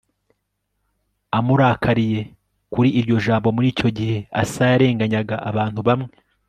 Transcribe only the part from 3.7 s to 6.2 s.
icyo gihe Asa yarenganyaga abantu bamwe